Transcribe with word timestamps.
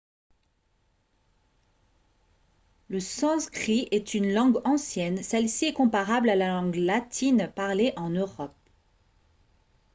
le 2.87 2.99
sanskrit 2.99 3.87
est 3.91 4.15
une 4.15 4.33
langue 4.33 4.59
ancienne 4.65 5.21
celle-ci 5.21 5.65
est 5.65 5.73
comparable 5.73 6.31
à 6.31 6.35
la 6.35 6.47
langue 6.47 6.73
latine 6.77 7.51
parlée 7.55 7.93
en 7.97 8.09
europe 8.09 8.57